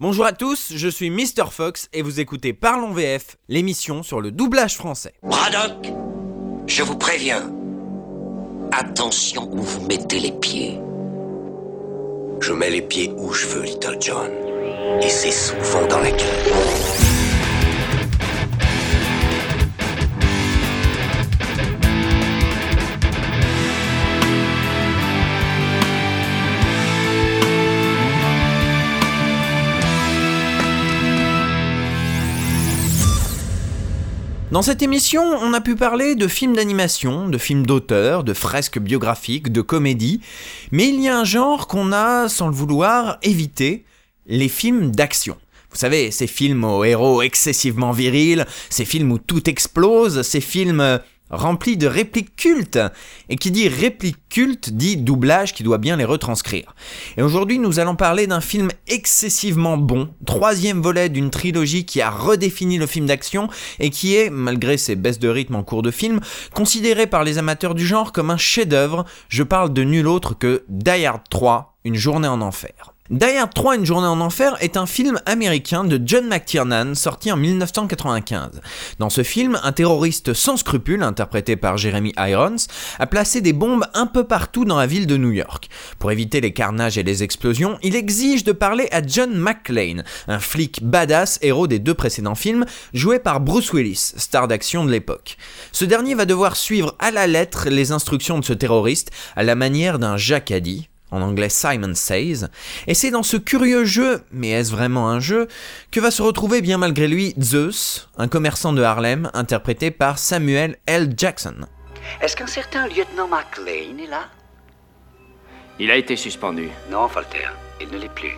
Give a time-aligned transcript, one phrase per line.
[0.00, 1.50] Bonjour à tous, je suis Mr.
[1.50, 5.12] Fox et vous écoutez Parlons VF, l'émission sur le doublage français.
[5.24, 5.92] Braddock,
[6.68, 7.50] je vous préviens.
[8.70, 10.78] Attention où vous mettez les pieds.
[12.40, 14.30] Je mets les pieds où je veux, Little John.
[15.02, 17.07] Et c'est souvent dans la gueule.
[34.58, 38.80] Dans cette émission, on a pu parler de films d'animation, de films d'auteur, de fresques
[38.80, 40.20] biographiques, de comédies,
[40.72, 43.84] mais il y a un genre qu'on a, sans le vouloir, évité,
[44.26, 45.36] les films d'action.
[45.70, 50.98] Vous savez, ces films aux héros excessivement virils, ces films où tout explose, ces films
[51.30, 52.78] remplis de répliques cultes.
[53.28, 56.74] Et qui dit réplique culte dit doublage qui doit bien les retranscrire.
[57.16, 62.10] Et aujourd'hui, nous allons parler d'un film excessivement bon, troisième volet d'une trilogie qui a
[62.10, 65.90] redéfini le film d'action et qui est, malgré ses baisses de rythme en cours de
[65.90, 66.20] film,
[66.54, 69.04] considéré par les amateurs du genre comme un chef-d'œuvre.
[69.28, 72.94] Je parle de nul autre que Die Hard 3, Une journée en enfer.
[73.10, 77.32] Die Hard 3 Une journée en enfer est un film américain de John McTiernan sorti
[77.32, 78.60] en 1995.
[78.98, 82.66] Dans ce film, un terroriste sans scrupules, interprété par Jeremy Irons,
[82.98, 85.70] a placé des bombes un peu partout dans la ville de New York.
[85.98, 90.38] Pour éviter les carnages et les explosions, il exige de parler à John McClane, un
[90.38, 95.38] flic badass héros des deux précédents films, joué par Bruce Willis, star d'action de l'époque.
[95.72, 99.54] Ce dernier va devoir suivre à la lettre les instructions de ce terroriste à la
[99.54, 102.46] manière d'un jacadi, en anglais Simon Says,
[102.86, 105.48] et c'est dans ce curieux jeu, mais est-ce vraiment un jeu,
[105.90, 110.76] que va se retrouver bien malgré lui Zeus, un commerçant de Harlem, interprété par Samuel
[110.86, 111.14] L.
[111.16, 111.66] Jackson.
[112.20, 114.28] Est-ce qu'un certain lieutenant McLean est là?
[115.78, 116.68] Il a été suspendu.
[116.90, 117.48] Non, Folter,
[117.80, 118.36] il ne l'est plus.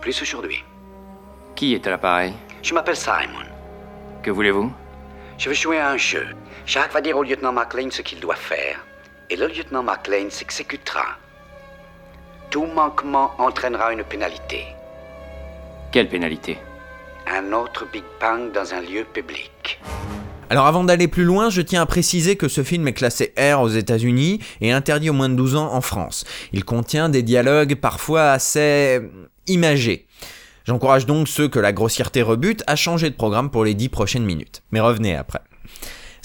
[0.00, 0.62] Plus aujourd'hui.
[1.56, 2.34] Qui est à l'appareil?
[2.62, 3.46] Je m'appelle Simon.
[4.22, 4.72] Que voulez-vous?
[5.38, 6.26] Je veux jouer à un jeu.
[6.66, 8.84] Jacques va dire au lieutenant McLean ce qu'il doit faire.
[9.30, 11.16] Et le lieutenant McLean s'exécutera.
[12.50, 14.64] Tout manquement entraînera une pénalité.
[15.92, 16.56] Quelle pénalité?
[17.26, 19.78] Un autre Big Bang dans un lieu public.
[20.48, 23.60] Alors avant d'aller plus loin, je tiens à préciser que ce film est classé R
[23.60, 26.24] aux États-Unis et interdit aux moins de 12 ans en France.
[26.54, 29.02] Il contient des dialogues parfois assez
[29.46, 30.06] imagés.
[30.64, 34.24] J'encourage donc ceux que la grossièreté rebute à changer de programme pour les 10 prochaines
[34.24, 34.62] minutes.
[34.70, 35.40] Mais revenez après.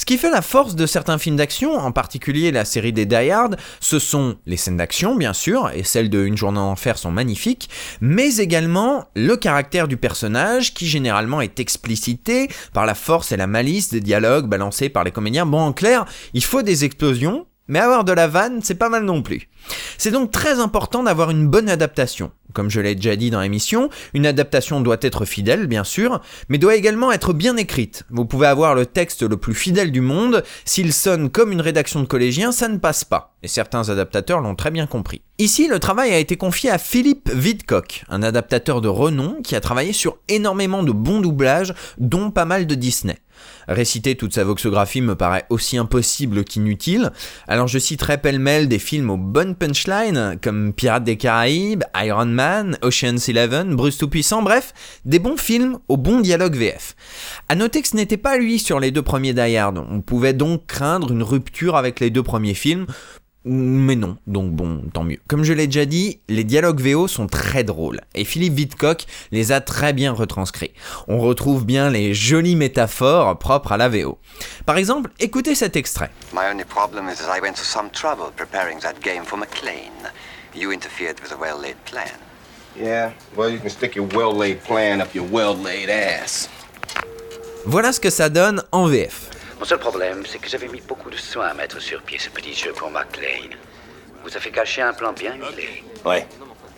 [0.03, 3.31] Ce qui fait la force de certains films d'action, en particulier la série des Die
[3.31, 6.97] Hard, ce sont les scènes d'action, bien sûr, et celles de Une journée en enfer
[6.97, 7.69] sont magnifiques,
[8.01, 13.47] mais également le caractère du personnage qui généralement est explicité par la force et la
[13.47, 15.45] malice des dialogues balancés par les comédiens.
[15.45, 16.03] Bon, en clair,
[16.33, 19.49] il faut des explosions, mais avoir de la vanne, c'est pas mal non plus.
[19.97, 22.31] C'est donc très important d'avoir une bonne adaptation.
[22.53, 26.59] Comme je l'ai déjà dit dans l'émission, une adaptation doit être fidèle, bien sûr, mais
[26.59, 28.03] doit également être bien écrite.
[28.11, 32.01] Vous pouvez avoir le texte le plus fidèle du monde, s'il sonne comme une rédaction
[32.01, 33.35] de collégiens, ça ne passe pas.
[33.41, 35.21] Et certains adaptateurs l'ont très bien compris.
[35.39, 39.61] Ici, le travail a été confié à Philippe Vidcock, un adaptateur de renom qui a
[39.61, 43.17] travaillé sur énormément de bons doublages, dont pas mal de Disney.
[43.67, 47.11] Réciter toute sa voxographie me paraît aussi impossible qu'inutile,
[47.47, 52.77] alors je citerai pêle-mêle des films aux bonnes punchlines, comme Pirates des Caraïbes, Iron Man,
[52.81, 54.73] Ocean's Eleven, Bruce Tout-Puissant, bref,
[55.05, 56.95] des bons films aux bons dialogues VF.
[57.47, 60.33] À noter que ce n'était pas lui sur les deux premiers Die Hard, on pouvait
[60.33, 62.85] donc craindre une rupture avec les deux premiers films,
[63.45, 65.19] mais non, donc bon, tant mieux.
[65.27, 69.51] Comme je l'ai déjà dit, les dialogues VO sont très drôles, et Philippe Vidcock les
[69.51, 70.73] a très bien retranscrits.
[71.07, 74.17] On retrouve bien les jolies métaphores propres à la VO.
[74.65, 76.09] Par exemple, écoutez cet extrait.
[76.33, 79.91] My only problem is that I went to some trouble preparing that game for McLean.
[80.55, 82.19] You interfered with a well-laid plan.
[82.79, 86.49] Yeah, well, you can stick your well-laid plan up your well-laid ass.
[87.65, 89.29] Voilà ce que ça donne en VF.
[89.59, 92.29] Mon seul problème, c'est que j'avais mis beaucoup de soin à mettre sur pied ce
[92.29, 93.55] petit jeu pour McLean.
[94.23, 95.83] Vous a fait cacher un plan bien huilé.
[96.05, 96.27] Ouais.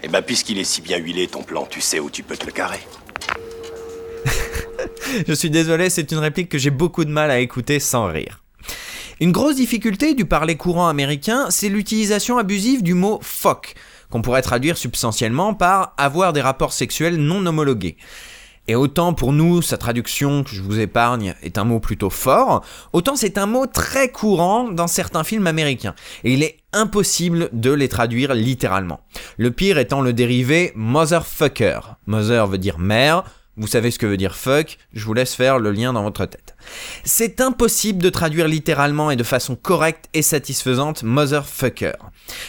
[0.03, 2.45] Et ben puisqu'il est si bien huilé ton plan, tu sais où tu peux te
[2.45, 2.81] le carrer.
[5.27, 8.41] Je suis désolé, c'est une réplique que j'ai beaucoup de mal à écouter sans rire.
[9.21, 13.73] Une grosse difficulté du parler courant américain, c'est l'utilisation abusive du mot fuck,
[14.09, 17.95] qu'on pourrait traduire substantiellement par avoir des rapports sexuels non homologués.
[18.67, 22.63] Et autant pour nous, sa traduction que je vous épargne est un mot plutôt fort,
[22.93, 25.95] autant c'est un mot très courant dans certains films américains.
[26.23, 29.01] Et il est impossible de les traduire littéralement.
[29.37, 31.79] Le pire étant le dérivé motherfucker.
[32.07, 33.23] Mother veut dire mère,
[33.57, 36.25] Vous savez ce que veut dire fuck, je vous laisse faire le lien dans votre
[36.25, 36.55] tête.
[37.05, 41.93] C'est impossible de traduire littéralement et de façon correcte et satisfaisante motherfucker.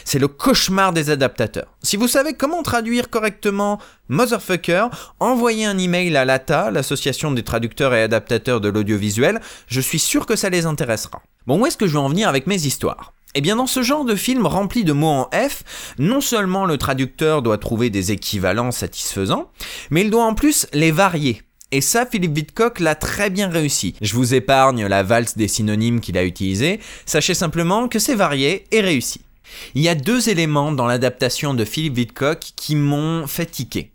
[0.04, 1.76] C'est le cauchemar des adaptateurs.
[1.82, 4.88] Si vous savez comment traduire correctement motherfucker,
[5.20, 10.26] envoyez un email à l'ATA, l'association des traducteurs et adaptateurs de l'audiovisuel, je suis sûr
[10.26, 11.22] que ça les intéressera.
[11.46, 13.12] Bon, où est-ce que je veux en venir avec mes histoires?
[13.36, 15.62] Eh bien dans ce genre de film rempli de mots en F,
[15.98, 19.50] non seulement le traducteur doit trouver des équivalents satisfaisants,
[19.90, 21.42] mais il doit en plus les varier.
[21.70, 23.94] Et ça, Philippe Vidcock l'a très bien réussi.
[24.00, 28.64] Je vous épargne la valse des synonymes qu'il a utilisé, sachez simplement que c'est varié
[28.70, 29.20] et réussi.
[29.74, 33.92] Il y a deux éléments dans l'adaptation de Philippe Vidcock qui m'ont fait tiquer.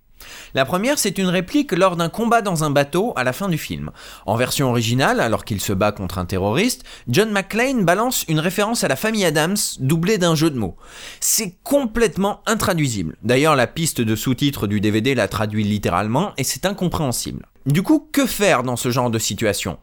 [0.54, 3.58] La première, c'est une réplique lors d'un combat dans un bateau à la fin du
[3.58, 3.92] film.
[4.26, 8.84] En version originale, alors qu'il se bat contre un terroriste, John McClane balance une référence
[8.84, 10.76] à la famille Adams doublée d'un jeu de mots.
[11.20, 13.16] C'est complètement intraduisible.
[13.24, 17.46] D'ailleurs, la piste de sous-titres du DVD la traduit littéralement et c'est incompréhensible.
[17.66, 19.78] Du coup, que faire dans ce genre de situation?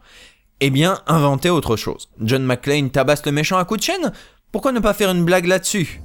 [0.59, 2.09] Eh bien, inventer autre chose.
[2.19, 4.11] John McClane tabasse le méchant à coup de chaîne?
[4.51, 6.01] Pourquoi ne pas faire une blague là-dessus?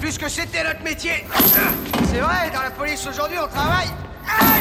[0.00, 1.24] Puisque c'était notre métier.
[2.10, 3.88] C'est vrai, dans la police aujourd'hui, on travaille.
[4.28, 4.58] Ah,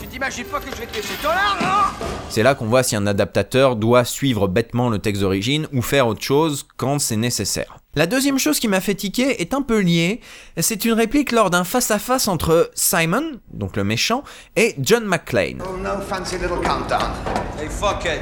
[0.00, 1.92] tu t'imagines pas que je vais te laisser ton argent
[2.28, 6.06] C'est là qu'on voit si un adaptateur doit suivre bêtement le texte d'origine ou faire
[6.06, 7.78] autre chose quand c'est nécessaire.
[7.94, 10.20] La deuxième chose qui m'a fait tiquer est un peu liée.
[10.58, 14.24] C'est une réplique lors d'un face-à-face entre Simon, donc le méchant,
[14.56, 15.62] et John McClane.
[15.64, 17.12] Oh no fancy little countdown.
[17.58, 18.20] Hey, fuckhead.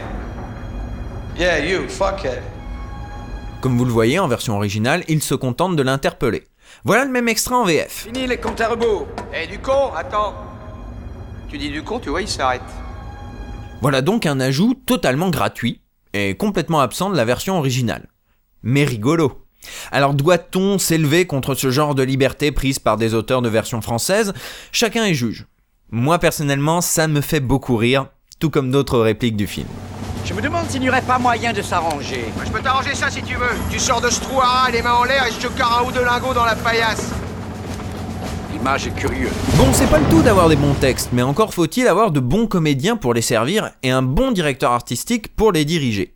[1.37, 2.43] Yeah, you, fuckhead.
[3.63, 6.43] Comme vous le voyez, en version originale, il se contente de l'interpeller.
[6.85, 8.09] Voilà le même extrait en VF.
[8.09, 9.07] Fini les comptes à rebours.
[9.33, 10.35] Eh, du con, attends.
[11.49, 12.61] Tu dis du con, tu vois, il s'arrête.
[13.81, 15.81] Voilà donc un ajout totalement gratuit
[16.13, 18.09] et complètement absent de la version originale.
[18.65, 19.47] Mais rigolo.
[19.93, 24.33] Alors doit-on s'élever contre ce genre de liberté prise par des auteurs de version française?
[24.73, 25.47] Chacun est juge.
[25.93, 28.09] Moi personnellement, ça me fait beaucoup rire,
[28.41, 29.69] tout comme d'autres répliques du film.
[30.25, 32.27] Je me demande s'il n'y aurait pas moyen de s'arranger.
[32.45, 33.51] Je peux t'arranger ça si tu veux.
[33.71, 35.89] Tu sors de ce trou à les mains en l'air et je te carre un
[35.89, 37.11] ou deux lingots dans la paillasse.
[38.53, 39.33] L'image est curieuse.
[39.57, 42.47] Bon, c'est pas le tout d'avoir des bons textes, mais encore faut-il avoir de bons
[42.47, 46.15] comédiens pour les servir et un bon directeur artistique pour les diriger.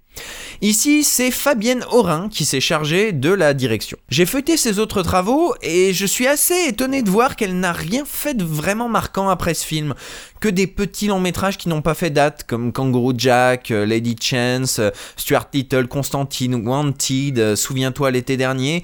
[0.62, 3.98] Ici, c'est Fabienne Aurin qui s'est chargée de la direction.
[4.08, 8.04] J'ai feuilleté ses autres travaux et je suis assez étonné de voir qu'elle n'a rien
[8.06, 9.94] fait de vraiment marquant après ce film.
[10.40, 14.16] Que des petits longs métrages qui n'ont pas fait date, comme Kangaroo Jack, euh, Lady
[14.20, 18.82] Chance, euh, Stuart Little, Constantine, Wanted, euh, Souviens-toi l'été dernier.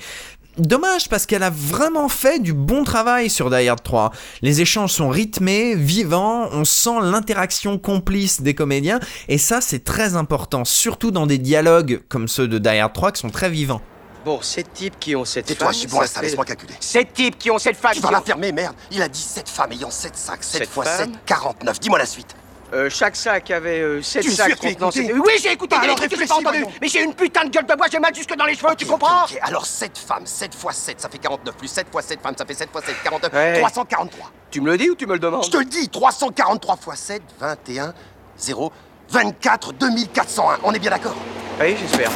[0.58, 4.12] Dommage parce qu'elle a vraiment fait du bon travail sur Die Hard 3.
[4.42, 10.14] Les échanges sont rythmés, vivants, on sent l'interaction complice des comédiens et ça c'est très
[10.14, 13.80] important, surtout dans des dialogues comme ceux de Die Hard 3 qui sont très vivants.
[14.26, 15.74] Bon, ces types qui ont cette Tais-toi, femme...
[15.74, 16.74] je suis bon à ça ça, fait- laisse-moi calculer.
[16.78, 17.92] Ces types qui ont cette femme...
[17.94, 18.76] Tu vas la fermer, merde.
[18.92, 20.44] Il a dit 7 femmes ayant 7 sacs.
[20.44, 21.80] 7 Sept fois 7, femmes 49.
[21.80, 22.36] Dis-moi la suite.
[22.72, 24.90] Euh, chaque sac avait 7 Tu es sacs sûr que tu as contenant...
[24.90, 26.66] écouté Oui, j'ai écouté, des alors trucs que j'ai réfléchis, pas entendu.
[26.80, 28.84] Mais j'ai une putain de gueule de bois, j'ai mal jusque dans les cheveux, tu
[28.84, 31.54] Ok, comprends ok, alors 7 femmes, 7 fois 7, ça fait 49.
[31.56, 33.32] Plus 7 fois 7 femmes, ça fait 7 fois 7, 49.
[33.34, 33.60] Ouais.
[33.60, 34.30] 343.
[34.50, 36.96] Tu me le dis ou tu me le demandes Je te le dis, 343 fois
[36.96, 37.92] 7, 21,
[38.38, 38.72] 0,
[39.10, 40.58] 24, 2401.
[40.64, 41.16] On est bien d'accord?
[41.60, 42.10] Oui, j'espère.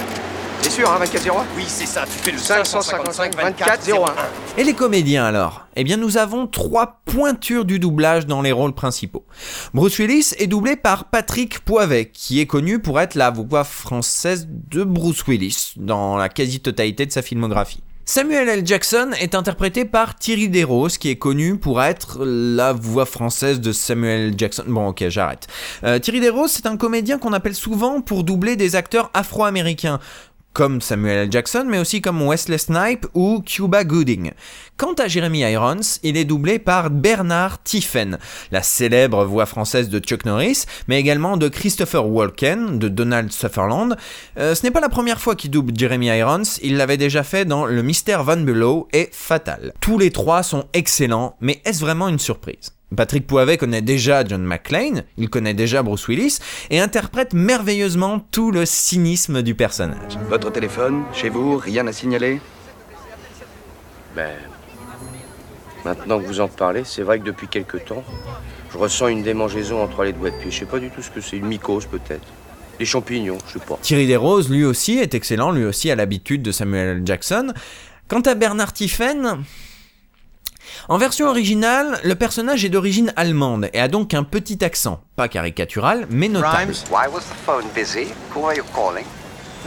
[0.66, 4.04] C'est sûr, hein, 24 01 Oui, c'est ça, tu fais le 555 24 01.
[4.58, 5.64] Et les comédiens alors?
[5.76, 9.24] Eh bien nous avons trois pointures du doublage dans les rôles principaux.
[9.74, 14.48] Bruce Willis est doublé par Patrick Poivet, qui est connu pour être la voix française
[14.50, 17.84] de Bruce Willis dans la quasi-totalité de sa filmographie.
[18.04, 18.66] Samuel L.
[18.66, 23.70] Jackson est interprété par Thierry Desroses, qui est connu pour être la voix française de
[23.70, 24.34] Samuel L.
[24.36, 24.64] Jackson.
[24.66, 25.46] Bon, ok, j'arrête.
[25.84, 29.98] Euh, Thierry Desroses, c'est un comédien qu'on appelle souvent pour doubler des acteurs afro-américains
[30.56, 31.28] comme Samuel L.
[31.30, 34.30] Jackson, mais aussi comme Wesley Snipe ou Cuba Gooding.
[34.78, 38.16] Quant à Jeremy Irons, il est doublé par Bernard Tiffen,
[38.50, 43.98] la célèbre voix française de Chuck Norris, mais également de Christopher Walken, de Donald Sutherland.
[44.38, 47.44] Euh, ce n'est pas la première fois qu'il double Jeremy Irons, il l'avait déjà fait
[47.44, 49.74] dans Le Mystère Van Below et Fatal.
[49.82, 52.75] Tous les trois sont excellents, mais est-ce vraiment une surprise?
[52.94, 56.38] Patrick Poivet connaît déjà John McClane, il connaît déjà Bruce Willis,
[56.70, 60.16] et interprète merveilleusement tout le cynisme du personnage.
[60.28, 62.40] Votre téléphone, chez vous, rien à signaler?
[64.14, 64.36] Ben.
[65.84, 68.04] Maintenant que vous en parlez, c'est vrai que depuis quelque temps,
[68.72, 70.50] je ressens une démangeaison entre les doigts de pied.
[70.50, 72.26] Je sais pas du tout ce que c'est, une mycose peut-être.
[72.78, 73.78] Des champignons, je sais pas.
[73.82, 77.02] Thierry Desroses, lui aussi, est excellent, lui aussi a l'habitude de Samuel L.
[77.04, 77.52] Jackson.
[78.08, 79.44] Quant à Bernard Tiffen,
[80.88, 85.28] en version originale, le personnage est d'origine allemande et a donc un petit accent, pas
[85.28, 86.72] caricatural, mais notable.
[86.90, 88.08] Why was the phone busy?
[88.34, 89.06] Who are you calling?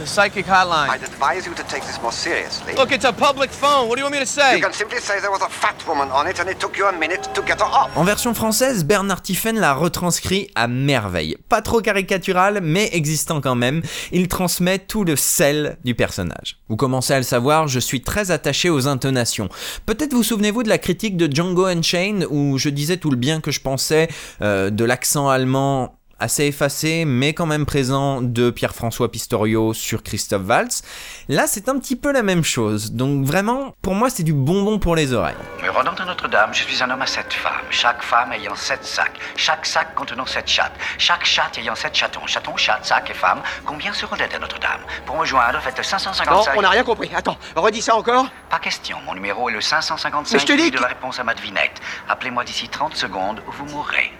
[0.00, 0.88] The psychic hotline.
[0.88, 2.72] I'd advise you to take this more seriously.
[2.74, 3.86] Look, it's a public phone.
[3.86, 4.56] What do you want me to say?
[4.56, 6.86] You can simply say there was a fat woman on it and it took you
[6.86, 7.94] a minute to get her off.
[7.96, 11.36] En version française, Bernard Tiffen l'a retranscrit à merveille.
[11.50, 13.82] Pas trop caricatural, mais existant quand même.
[14.10, 16.56] Il transmet tout le sel du personnage.
[16.70, 19.50] Vous commencez à le savoir, je suis très attaché aux intonations.
[19.84, 23.42] Peut-être vous souvenez-vous de la critique de Django Unchained où je disais tout le bien
[23.42, 24.08] que je pensais
[24.40, 30.46] euh, de l'accent allemand assez effacé, mais quand même présent de Pierre-François Pistorio sur Christophe
[30.46, 30.82] Waltz.
[31.28, 32.92] Là, c'est un petit peu la même chose.
[32.92, 35.34] Donc vraiment, pour moi, c'est du bonbon pour les oreilles.
[35.62, 38.84] Me rendant à Notre-Dame, je suis un homme à sept femmes, chaque femme ayant sept
[38.84, 43.14] sacs, chaque sac contenant sept chattes, chaque chatte ayant sept chatons, chatons, chatte, sac et
[43.14, 43.40] femme.
[43.64, 44.80] Combien seront dettes à Notre-Dame?
[45.06, 46.52] Pour me joindre, faites Non, 555...
[46.56, 47.10] on n'a rien compris.
[47.14, 48.26] Attends, redis ça encore.
[48.50, 51.24] Pas question, mon numéro est le 555 Mais je te dis de la réponse à
[51.24, 51.80] ma devinette.
[52.08, 54.12] Appelez-moi d'ici 30 secondes ou vous mourrez.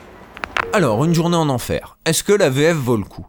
[0.73, 1.99] Alors, une journée en enfer.
[2.05, 3.26] Est-ce que la VF vaut le coup?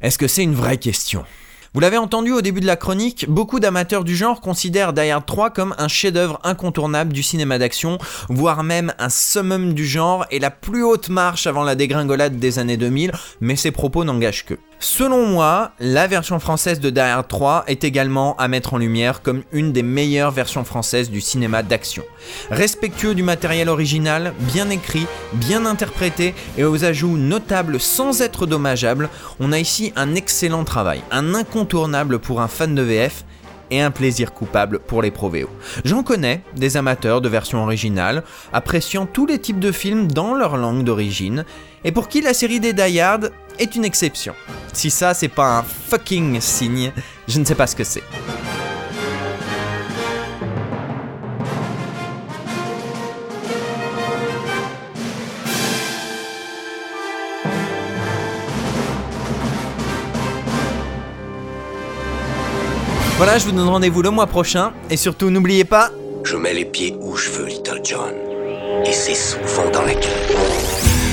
[0.00, 1.24] Est-ce que c'est une vraie question?
[1.72, 5.26] Vous l'avez entendu au début de la chronique, beaucoup d'amateurs du genre considèrent Die Hard
[5.26, 7.98] 3 comme un chef-d'œuvre incontournable du cinéma d'action,
[8.28, 12.58] voire même un summum du genre et la plus haute marche avant la dégringolade des
[12.58, 14.54] années 2000, mais ces propos n'engagent que.
[14.80, 19.22] Selon moi, la version française de Die Hard 3 est également à mettre en lumière
[19.22, 22.04] comme une des meilleures versions françaises du cinéma d'action.
[22.50, 29.08] Respectueux du matériel original, bien écrit, bien interprété et aux ajouts notables sans être dommageable,
[29.40, 33.24] on a ici un excellent travail, un incontournable pour un fan de VF
[33.70, 35.50] et un plaisir coupable pour les provéos.
[35.84, 40.56] J'en connais des amateurs de versions originales, appréciant tous les types de films dans leur
[40.56, 41.44] langue d'origine,
[41.84, 43.00] et pour qui la série des Die
[43.58, 44.34] est une exception.
[44.72, 46.92] Si ça c'est pas un fucking signe,
[47.28, 48.02] je ne sais pas ce que c'est.
[63.16, 65.90] Voilà, je vous donne rendez-vous le mois prochain, et surtout n'oubliez pas,
[66.24, 68.12] Je mets les pieds où je veux, Little John.
[68.84, 71.03] Et c'est souvent dans la gueule.